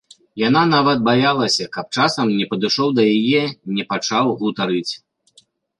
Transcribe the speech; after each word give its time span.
Яна 0.47 0.61
нават 0.75 1.03
баялася, 1.09 1.67
каб 1.77 1.85
часам 1.97 2.27
не 2.41 2.45
падышоў 2.55 2.89
да 3.01 3.09
яе, 3.17 3.43
не 3.79 3.83
пачаў 3.95 4.25
гутарыць. 4.43 4.93